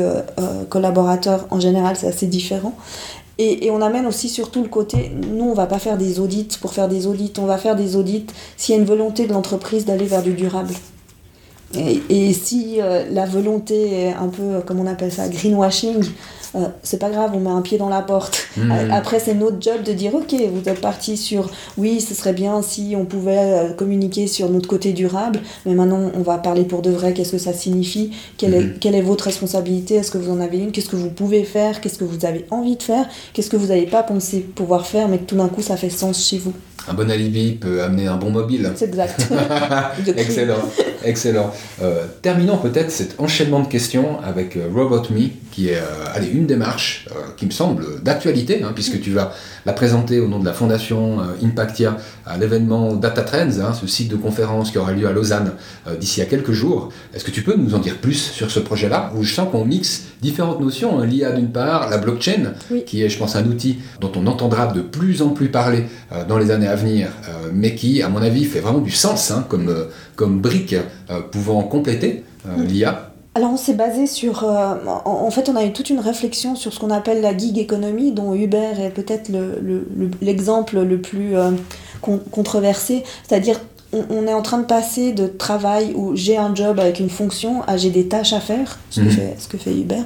[0.69, 2.75] collaborateur en général, c'est assez différent.
[3.37, 6.57] Et, et, on amène aussi surtout le côté, nous on va pas faire des audits
[6.61, 9.33] pour faire des audits, on va faire des audits s'il y a une volonté de
[9.33, 10.73] l'entreprise d'aller vers du durable.
[11.73, 16.03] Et, si euh, la volonté un peu, comme on appelle ça, greenwashing,
[16.55, 18.47] euh, c'est pas grave, on met un pied dans la porte.
[18.57, 18.71] Hmm.
[18.71, 22.33] Euh, après, c'est notre job de dire, ok, vous êtes parti sur, oui, ce serait
[22.33, 26.81] bien si on pouvait communiquer sur notre côté durable, mais maintenant, on va parler pour
[26.81, 28.79] de vrai, qu'est-ce que ça signifie, quelle, est, hmm.
[28.79, 31.81] quelle est votre responsabilité, est-ce que vous en avez une, qu'est-ce que vous pouvez faire,
[31.81, 35.07] qu'est-ce que vous avez envie de faire, qu'est-ce que vous n'avez pas pensé pouvoir faire,
[35.07, 36.53] mais que tout d'un coup, ça fait sens chez vous.
[36.87, 38.71] Un bon alibi peut amener un bon mobile.
[38.75, 39.27] C'est exact.
[40.17, 40.55] excellent,
[41.03, 41.53] excellent.
[41.81, 46.29] Euh, terminons peut-être cet enchaînement de questions avec euh, Robot Me, qui est euh, allez,
[46.29, 49.33] une démarche qui me semble d'actualité, hein, puisque tu vas
[49.65, 54.09] la présenter au nom de la fondation Impactia à l'événement Data Trends, hein, ce site
[54.09, 55.53] de conférence qui aura lieu à Lausanne
[55.99, 56.89] d'ici à quelques jours.
[57.13, 59.65] Est-ce que tu peux nous en dire plus sur ce projet-là, où je sens qu'on
[59.65, 62.53] mixe différentes notions, hein, l'IA d'une part, la blockchain,
[62.85, 65.85] qui est, je pense, un outil dont on entendra de plus en plus parler
[66.27, 67.09] dans les années à venir,
[67.53, 69.73] mais qui, à mon avis, fait vraiment du sens comme,
[70.15, 70.75] comme brique
[71.31, 74.43] pouvant compléter euh, l'IA alors on s'est basé sur...
[74.43, 77.57] Euh, en, fait on a eu toute une réflexion sur ce qu'on appelle la gig
[77.57, 79.31] economy, dont Uber est peut-être
[80.21, 81.51] l'exemple le, le, plus euh,
[82.01, 83.59] controversé, c'est-à-dire
[83.93, 87.61] on, est en train de passer de travail où j'ai un job avec une fonction
[87.67, 89.11] à j'ai des tâches à faire, ce, que, mhm.
[89.11, 90.03] fait, ce que fait Uber.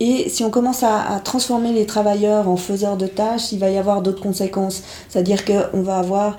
[0.00, 3.70] Et si on commence à, à, transformer les travailleurs en faiseurs de tâches, il va
[3.70, 4.82] y avoir d'autres conséquences.
[5.08, 6.36] C'est-à-dire qu'on va avoir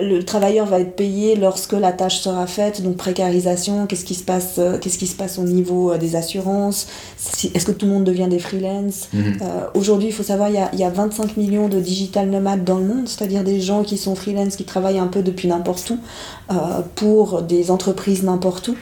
[0.00, 4.24] le travailleur va être payé lorsque la tâche sera faite, donc précarisation, qu'est-ce qui se
[4.24, 6.86] passe, euh, qu'est-ce qui se passe au niveau euh, des assurances,
[7.54, 9.38] est-ce que tout le monde devient des freelance mhm.
[9.42, 12.30] euh, Aujourd'hui, il faut savoir, il y, a, il y, a, 25 millions de digital
[12.30, 15.48] nomades dans le monde, c'est-à-dire des gens qui sont freelance, qui travaillent un peu depuis
[15.48, 15.98] n'importe où,
[16.94, 18.76] pour des entreprises n'importe où.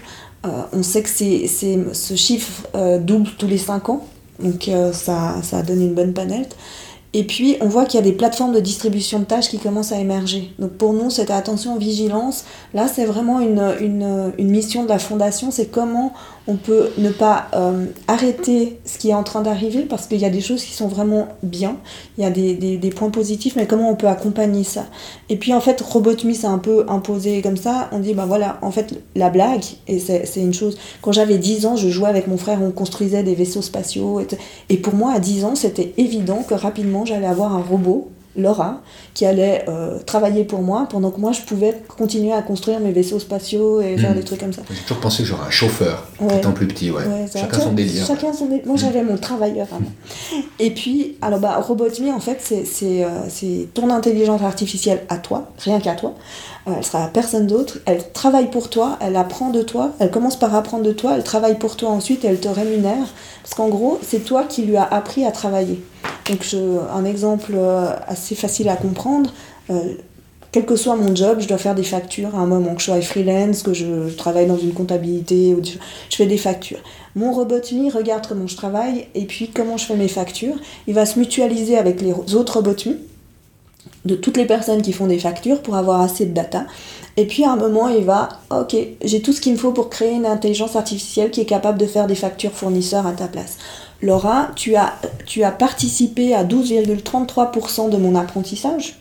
[0.73, 2.67] on sait que c'est, ce chiffre
[3.01, 4.07] double tous les 5 ans,
[4.41, 6.57] donc ça, ça donne une bonne panette.
[7.13, 9.91] Et puis, on voit qu'il y a des plateformes de distribution de tâches qui commencent
[9.91, 10.53] à émerger.
[10.61, 15.01] Donc, pour nous, cette attention vigilance, là, c'est vraiment une, une, une, mission de la
[15.01, 15.51] Fondation.
[15.51, 16.13] C'est comment
[16.51, 20.25] on peut ne pas euh, arrêter ce qui est en train d'arriver parce qu'il y
[20.25, 21.77] a des choses qui sont vraiment bien,
[22.19, 24.87] il y a des, points positifs, mais comment on peut accompagner ça?
[25.29, 28.59] Et puis en fait, Robotme s'est un peu imposé comme ça, on dit, ben voilà,
[28.63, 32.27] en fait, la blague, et c'est une chose, quand j'avais 10 ans, je jouais avec
[32.27, 34.27] mon frère, on construisait des vaisseaux spatiaux, et,
[34.71, 38.81] et pour moi, à 10 ans, c'était évident que rapidement, j'allais avoir un robot Laura,
[39.15, 42.93] qui allait euh, travailler pour moi pendant que moi je pouvais continuer à construire mes
[42.93, 44.15] vaisseaux spatiaux et faire hmm.
[44.15, 44.63] des trucs comme ça.
[44.71, 47.03] J'ai toujours pensé que j'aurais un chauffeur étant plus petit, ouais.
[47.33, 48.07] chacun son délire.
[48.07, 48.67] Chacun son délire.
[48.67, 48.79] Moi hmm.
[48.79, 49.91] j'avais mon travailleur avant.
[50.59, 55.81] Et puis, alors bah, Robotme en fait, c'est euh, ton intelligence artificielle à toi, rien
[55.81, 56.15] qu'à toi.
[56.69, 57.79] Euh, elle sera à personne d'autre.
[57.87, 61.25] Elle travaille pour toi, elle apprend de toi, elle commence par apprendre de toi, elle
[61.25, 63.07] travaille pour toi ensuite et elle te rémunère.
[63.43, 65.83] Parce qu'en gros, c'est toi qui lui as appris à travailler.
[66.31, 66.47] Donc,
[66.93, 69.33] un exemple euh, assez facile à comprendre.
[69.71, 69.95] Euh,
[70.53, 72.87] quel que soit mon job, je dois faire des factures à un moment que je
[72.87, 76.81] sois freelance, que je, travaille dans une comptabilité, je fais des factures.
[77.15, 77.61] Mon robot
[77.95, 80.57] regarde comment je travaille et puis comment je fais mes factures.
[80.87, 82.75] Il va se mutualiser avec les autres robots
[84.05, 86.67] de toutes les personnes qui font des factures pour avoir assez de data.
[87.17, 89.91] Et puis à un moment, il va, ok, j'ai tout ce qu'il me faut pour
[89.91, 93.57] créer une intelligence artificielle qui est capable de faire des factures fournisseurs à ta place.
[94.03, 94.95] Laura, tu as,
[95.27, 98.97] tu as participé à 12,33% de mon apprentissage.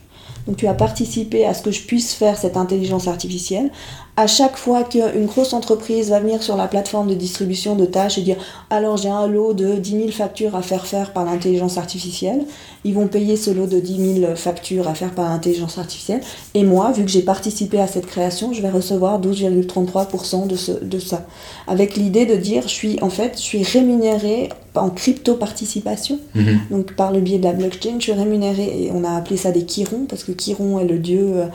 [0.47, 3.71] Donc tu as participé à ce que je puisse faire cette intelligence artificielle
[4.19, 8.17] à chaque fois qu'une grosse entreprise va venir sur la plateforme de distribution de tâches
[8.17, 8.35] et dire
[8.69, 12.43] alors j'ai un lot de 10 000 factures à faire faire par l'intelligence artificielle,
[12.83, 16.19] ils vont payer ce lot de 10 000 factures à faire par l'intelligence artificielle.
[16.53, 20.99] Et moi, vu que j'ai participé à cette création, je vais recevoir 12,33% de, de
[20.99, 21.25] ça.
[21.67, 24.49] Avec l'idée de dire je suis en fait je suis rémunéré
[24.81, 26.19] en crypto-participation.
[26.35, 26.59] Mhm.
[26.71, 29.51] Donc par le biais de la blockchain, je suis rémunéré et on a appelé ça
[29.51, 31.33] des Chirons parce que Chiron est le dieu.
[31.35, 31.47] Euh,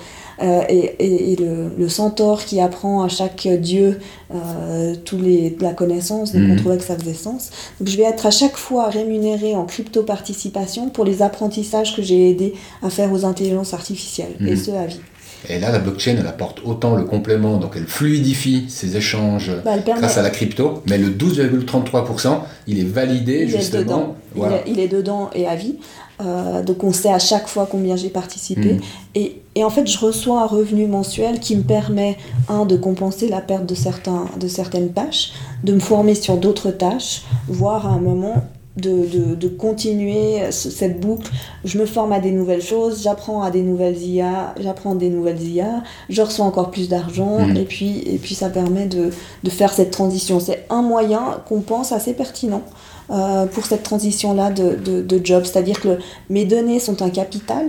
[0.43, 4.01] euh, et, le, centaure qui apprend à chaque dieu
[4.35, 6.57] euh, tous les, la connaissance, donc on mhm.
[6.57, 7.51] trouvait que ça faisait sens.
[7.79, 12.31] Donc je vais être à chaque fois rémunéré en crypto-participation pour les apprentissages que j'ai
[12.31, 14.57] aidé à faire aux intelligences artificielles, et mhm.
[14.57, 15.01] ce à vie.
[15.49, 19.79] Et là, la blockchain, elle apporte autant le complément, donc elle fluidifie ces échanges bah,
[19.79, 24.17] grâce à la crypto, mais le 12,33%, il est validé justement.
[24.35, 25.77] il, est, il, est, dedans et à vie.
[26.21, 28.75] Euh, donc on sait à chaque fois combien j'ai participé.
[28.75, 28.81] Mm.
[29.17, 32.17] Et, et, en fait, je reçois un revenu mensuel qui me permet,
[32.49, 35.33] un, de compenser la perte de, certains, de certaines tâches,
[35.65, 38.45] de me former sur d'autres tâches, voire à un moment
[38.77, 41.31] de, de, de, continuer cette boucle.
[41.65, 45.43] Je me forme à des nouvelles choses, j'apprends à des nouvelles IA, j'apprends des nouvelles
[45.43, 47.57] IA, je reçois encore plus d'argent, mm.
[47.57, 49.11] et, puis, et puis ça permet de,
[49.45, 50.41] de faire cette transition.
[50.41, 52.63] C'est un moyen qu'on pense assez pertinent
[53.11, 55.45] euh, pour cette transition-là de, de, job.
[55.45, 55.99] C'est-à-dire que
[56.31, 57.69] mes données sont un capital.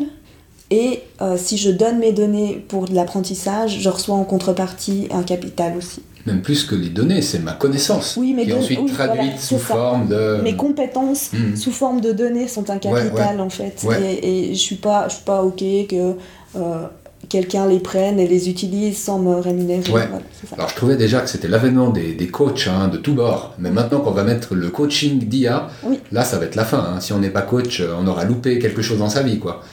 [0.71, 5.23] Et euh, si je donne mes données pour de l'apprentissage, je reçois en contrepartie un
[5.23, 6.01] capital aussi.
[6.25, 10.07] Même plus que les données, c'est ma connaissance oui, qui est ensuite traduite sous forme
[10.07, 10.41] de...
[10.41, 11.55] Mes compétences hmm.
[11.55, 13.85] sous forme de données sont un capital en fait.
[14.01, 16.13] Et, et, je suis pas, je suis pas ok que
[16.55, 16.87] euh,
[17.29, 19.83] quelqu'un les prenne et les utilise sans me rémunérer.
[20.53, 23.69] Alors je trouvais déjà que c'était l'avènement des, des, coachs hein, de tous bords, mais
[23.69, 25.69] maintenant qu'on va mettre le coaching d'IA,
[26.11, 26.79] là ça va être la fin.
[26.79, 26.99] Hein.
[27.01, 29.37] Si on n'est pas coach, on aura loupé quelque chose dans sa vie.
[29.37, 29.63] quoi.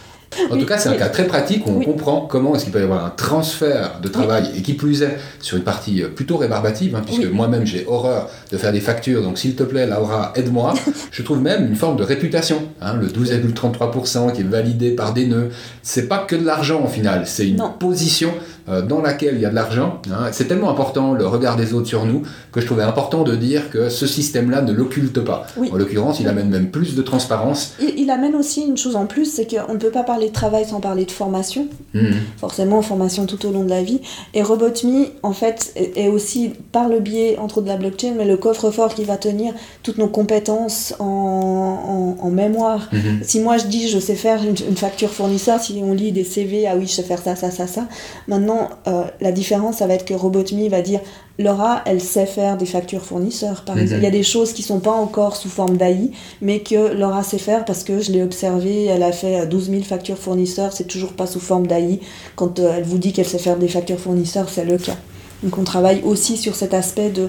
[0.50, 2.80] En tout cas, c'est un cas très pratique où on comprend comment est-ce qu'il peut
[2.80, 6.36] y avoir un transfert de travail et qui plus est sur une partie euh, plutôt
[6.36, 9.22] rébarbative, hein, puisque moi-même j'ai horreur de faire des factures.
[9.22, 10.74] Donc s'il te plaît, Laura, aide-moi.
[11.10, 12.62] Je trouve même une forme de réputation.
[12.80, 15.50] Hein, le 12,33% qui est validé par des nœuds,
[15.82, 18.32] c'est pas que de l'argent au final, c'est une position
[18.68, 20.00] euh, dans laquelle il y a de l'argent.
[20.10, 20.28] Hein.
[20.32, 23.70] C'est tellement important le regard des autres sur nous que je trouvais important de dire
[23.70, 25.46] que ce système-là ne l'occulte pas.
[25.70, 27.74] En l'occurrence, il amène même plus de transparence.
[27.80, 30.32] Il, il amène aussi une chose en plus, c'est qu'on ne peut pas parler de
[30.32, 31.68] travail sans parler de formation.
[31.94, 32.10] Mmh.
[32.38, 34.00] Forcément, formation tout au long de la vie.
[34.34, 38.24] Et Robotme, en fait, est aussi par le biais, entre autres, de la blockchain, mais
[38.24, 42.88] le coffre-fort qui va tenir toutes nos compétences en, en, mémoire.
[42.92, 42.98] Mmh.
[43.22, 46.24] Si moi je dis je sais faire une, une facture fournisseur, si on lit des
[46.24, 47.88] CV, ah oui, je sais faire ça, ça, ça, ça.
[48.26, 51.00] Maintenant, euh, la différence, ça va être que Robotme va dire
[51.42, 54.00] Laura, elle sait faire des factures fournisseurs, par exemple.
[54.00, 57.22] Il y a des choses qui sont pas encore sous forme d'AI, mais que Laura
[57.22, 60.86] sait faire parce que je l'ai observé, elle a fait 12 000 factures fournisseurs, c'est
[60.86, 62.00] toujours pas sous forme d'AI.
[62.36, 64.96] Quand euh, elle vous dit qu'elle sait faire des factures fournisseurs, c'est le cas.
[65.42, 67.28] Donc on travaille aussi sur cet aspect de,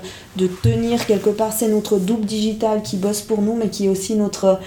[0.62, 4.16] tenir quelque part, c'est notre double digital qui bosse pour nous, mais qui est aussi
[4.16, 4.60] notre,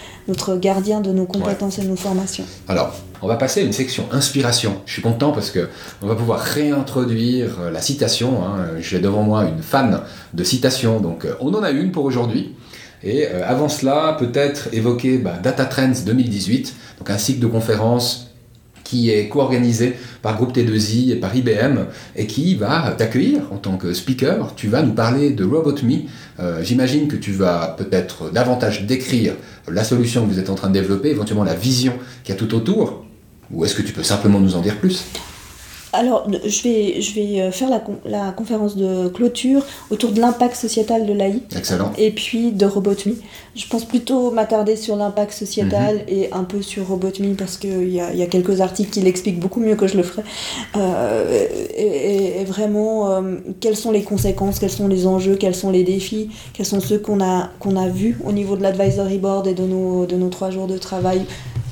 [0.56, 2.44] gardien de nos compétences et de nos formations.
[2.68, 4.80] Alors, on va passer à une section inspiration.
[4.84, 5.68] Je suis content parce que
[6.02, 8.44] on va pouvoir réintroduire euh, la citation.
[8.44, 8.66] Hein.
[8.78, 10.02] J'ai devant moi une fan
[10.34, 12.54] de citation, donc euh, on en a une pour aujourd'hui.
[13.02, 18.25] Et euh, avant cela, peut-être évoquer bah, Data Trends 2018, donc un cycle de conférences
[18.86, 23.76] qui est co-organisé par Groupe T2I et par IBM et qui va t'accueillir en tant
[23.76, 24.54] que speaker.
[24.54, 26.02] Tu vas nous parler de RobotMe.
[26.38, 29.34] Euh, J'imagine que tu vas peut-être davantage décrire
[29.68, 32.38] la solution que vous êtes en train de développer, éventuellement la vision qu'il y a
[32.38, 33.04] tout autour.
[33.50, 35.04] Ou est-ce que tu peux simplement nous en dire plus?
[35.96, 40.54] Alors, je vais, je vais euh, faire la, la conférence de clôture autour de l'impact
[40.54, 41.42] sociétal de l'AI.
[41.56, 41.92] Excellent.
[41.98, 43.12] Et puis de Robotme.
[43.54, 46.02] Je pense plutôt m'attarder sur l'impact sociétal mhm.
[46.08, 49.40] et un peu sur Robotme parce qu'il y a, y a quelques articles qui l'expliquent
[49.40, 50.22] beaucoup mieux que je le ferai.
[50.76, 55.84] Euh, et, vraiment, euh, quelles sont les conséquences, quels sont les enjeux, quels sont les
[55.84, 59.54] défis, quels sont ceux qu'on a, qu'on a vus au niveau de l'advisory board et
[59.54, 61.22] de nos, de nos trois jours de travail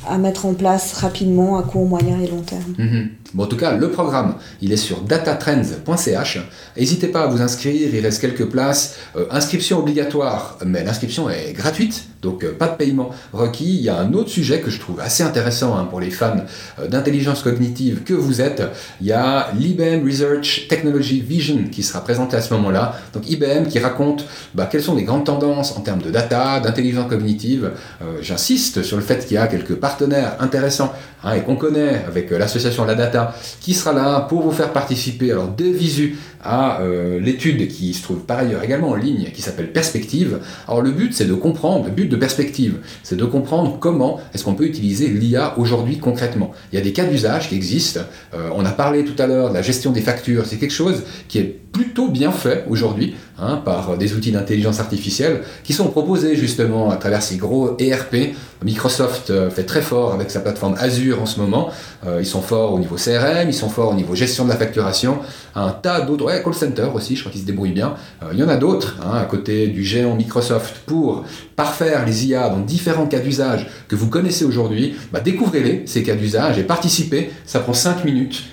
[0.08, 2.74] à mettre en place rapidement à court, moyen et long terme.
[2.78, 3.08] Mhm.
[3.36, 6.38] En tout cas, le programme, il est sur datatrends.ch.
[6.76, 8.96] N'hésitez pas à vous inscrire, il reste quelques places.
[9.16, 13.76] Euh, inscription obligatoire, mais l'inscription est gratuite, donc euh, pas de paiement requis.
[13.76, 16.36] Il y a un autre sujet que je trouve assez intéressant hein, pour les fans
[16.78, 18.62] euh, d'intelligence cognitive que vous êtes.
[19.00, 23.00] Il y a l'IBM Research Technology Vision qui sera présenté à ce moment-là.
[23.12, 27.08] Donc IBM qui raconte bah, quelles sont les grandes tendances en termes de data, d'intelligence
[27.08, 27.72] cognitive.
[28.20, 30.92] J'insiste sur le fait qu'il y a quelques partenaires intéressants
[31.22, 33.23] hein, et qu'on connaît avec l'association La Data
[33.60, 38.02] qui sera là pour vous faire participer alors de visu à euh, l'étude qui se
[38.02, 40.40] trouve par ailleurs également en ligne qui s'appelle Perspective.
[40.68, 42.76] Alors le but c'est de comprendre, le but de perspective.
[43.02, 46.52] C'est de comprendre comment est-ce qu'on peut utiliser l'IA aujourd'hui concrètement.
[46.72, 48.00] Il y a des cas d'usage qui existent.
[48.34, 50.44] Euh, on a parlé tout à l'heure de la gestion des factures.
[50.46, 55.42] C'est quelque chose qui est plutôt bien fait aujourd'hui hein, par des outils d'intelligence artificielle
[55.64, 58.34] qui sont proposés justement à travers ces gros ERP.
[58.64, 61.70] Microsoft euh, fait très fort avec sa plateforme Azure en ce moment.
[62.06, 64.56] Euh, ils sont forts au niveau CRM, ils sont forts au niveau gestion de la
[64.56, 65.18] facturation.
[65.54, 67.94] Un tas d'autres, ouais, call center aussi, je crois qu'ils se débrouillent bien.
[68.22, 71.24] Euh, il y en a d'autres hein, à côté du géant Microsoft pour
[71.56, 74.94] parfaire les IA dans différents cas d'usage que vous connaissez aujourd'hui.
[75.12, 77.30] Bah, Découvrez-les, ces cas d'usage, et participez.
[77.44, 78.44] Ça prend 5 minutes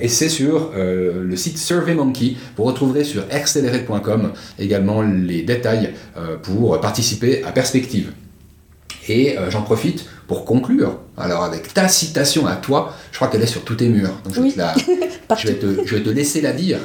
[0.00, 2.36] et c'est sur le site SurveyMonkey.
[2.56, 5.92] Vous retrouverez sur accelerate.com également les détails
[6.42, 8.12] pour participer à Perspective.
[9.08, 10.98] Et euh, j'en profite pour conclure.
[11.16, 14.10] Alors avec ta citation à toi, je crois qu'elle est sur tous tes murs.
[14.24, 14.74] Donc je, vais, te la-
[15.38, 16.78] je vais te, je vais te laisser la dire.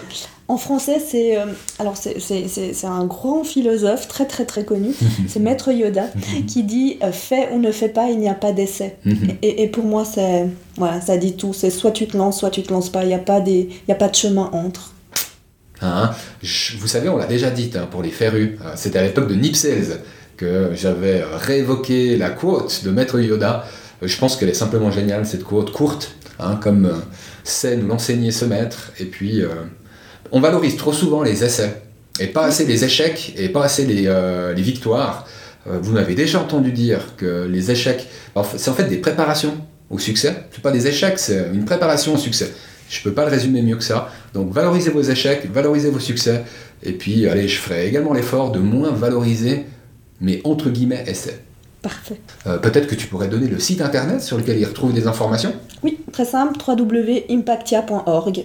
[0.48, 1.46] En français, c'est euh,
[1.80, 4.90] alors c'est- c'est c'est- c'est un grand philosophe très très très connu.
[5.28, 6.10] c'est Maître Yoda
[6.48, 8.98] qui dit euh, fais ou ne fais pas, il n'y a pas d'essai.
[9.06, 9.30] Mhm.
[9.42, 10.46] Et, et pour moi, c'est
[10.78, 11.54] voilà, ça dit tout.
[11.54, 13.04] C'est soit tu te lances, soit tu te lances pas.
[13.04, 14.94] Il n'y a pas des, il y a pas de chemin entre.
[15.82, 16.12] Hein,
[16.78, 18.58] vous savez, on l'a déjà dit hein, pour les férus.
[18.64, 20.00] Euh, C'était à l'époque de Nipsels
[20.38, 23.66] que j'avais réévoqué la quote de Maître Yoda.
[24.02, 26.94] Je pense qu'elle est simplement géniale, cette quote courte, hein, comme euh,
[27.44, 28.92] sait nous l'enseigner ce maître.
[29.00, 29.50] Et puis, euh,
[30.32, 31.82] on valorise trop souvent les essais,
[32.20, 35.28] et pas assez les échecs, et pas assez les, euh, les victoires.
[35.68, 38.08] Euh, vous m'avez déjà entendu dire que les échecs,
[38.58, 39.56] c'est en fait des préparations
[39.90, 40.46] au succès.
[40.52, 42.52] C'est pas des échecs, c'est une préparation au succès.
[42.92, 44.10] Je peux pas le résumer mieux que ça.
[44.34, 46.44] Donc valorisez vos échecs, valorisez vos succès,
[46.84, 49.66] et puis allez, je ferai également l'effort de moins valoriser
[50.20, 51.40] mes entre guillemets essais.
[51.82, 52.20] Parfait.
[52.46, 55.54] Euh, Peut-être que tu pourrais donner le site internet sur lequel ils retrouvent des informations.
[55.84, 56.54] Oui, très simple.
[56.68, 58.44] www.impactia.org.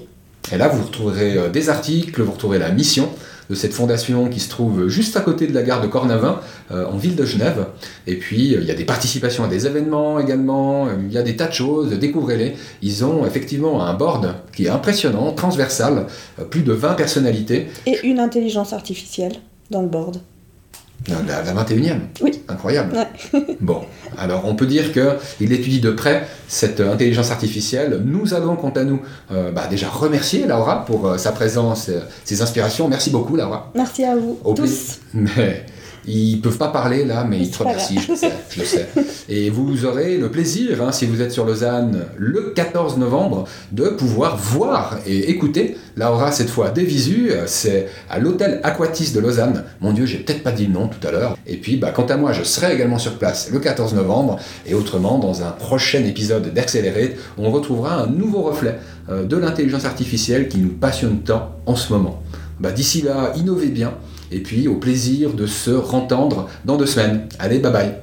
[0.53, 3.11] Et là, vous retrouverez euh, des articles, vous retrouverez la mission
[3.51, 6.87] de cette fondation qui se trouve juste à côté de la gare de Cornavin, euh,
[6.87, 7.67] en ville de Genève.
[8.07, 11.19] Et puis, euh, il y a des participations à des événements également, euh, il y
[11.19, 12.55] a des tas de choses, découvrez-les.
[12.83, 16.07] Ils ont effectivement un board qui est impressionnant, transversal,
[16.51, 17.69] plus de 20 personnalités.
[17.87, 19.35] Et une intelligence artificielle
[19.71, 20.19] dans le board.
[21.09, 22.36] La, la 21e Oui.
[22.49, 22.97] Incroyable.
[22.97, 23.57] Ouais.
[23.61, 23.83] bon,
[24.19, 28.03] alors on peut dire qu'il étudie de près cette euh, intelligence artificielle.
[28.05, 29.01] Nous allons, quant à nous,
[29.33, 31.91] euh, bah, déjà remercier Laura pour euh, sa présence,
[32.25, 32.89] ses inspirations.
[32.89, 33.71] Merci beaucoup, Laura.
[33.75, 35.01] Merci à vous Au tous.
[35.13, 35.67] Mais
[36.07, 38.88] ils peuvent pas parler là, mais ils remercient, je le sais, je le sais.
[39.29, 43.88] Et vous aurez le plaisir, hein, si vous êtes sur Lausanne le 14 novembre, de
[43.88, 47.33] pouvoir voir et écouter Laura cette fois des visus.
[47.47, 49.64] C'est à l'hôtel Aquatis de Lausanne.
[49.81, 51.37] Mon Dieu, j'ai peut-être pas dit le nom tout à l'heure.
[51.47, 54.38] Et puis, bah, quant à moi, je serai également sur place le 14 novembre.
[54.66, 59.85] Et autrement, dans un prochain épisode d'Accelerate, on retrouvera un nouveau reflet euh, de l'intelligence
[59.85, 62.23] artificielle qui nous passionne tant en ce moment.
[62.61, 63.95] Bah, D'ici là, innovez bien.
[64.31, 67.29] Et puis, au plaisir de se rentendre dans deux semaines.
[67.39, 67.95] Allez, bye bye.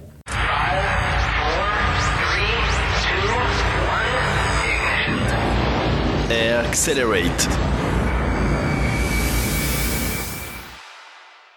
[6.74, 7.63] Accelerate.